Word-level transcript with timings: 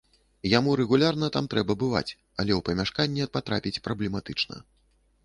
Яму 0.51 0.71
рэгулярна 0.79 1.27
там 1.35 1.45
трэба 1.53 1.75
бываць, 1.83 2.15
але 2.43 2.51
ў 2.55 2.61
памяшканне 2.71 3.29
патрапіць 3.37 3.81
праблематычна. 3.89 4.55